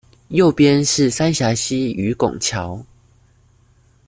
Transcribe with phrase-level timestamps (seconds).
[0.29, 2.83] 右邊是三峽溪與拱橋